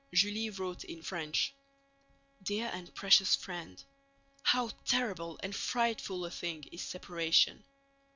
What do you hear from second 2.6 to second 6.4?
and precious Friend, How terrible and frightful a